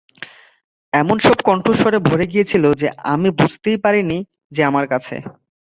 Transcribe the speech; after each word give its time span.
এমন 0.93 1.17
সব 1.19 1.37
কণ্ঠস্বরে 1.43 1.99
ভরে 1.99 2.25
গিয়েছিল 2.27 2.63
যে 2.73 2.87
আমি 3.13 3.29
বুঝতেই 3.39 3.77
পারিনি 3.77 4.17
যে 4.51 4.61
আমার 4.63 4.83
আছে। 4.91 5.15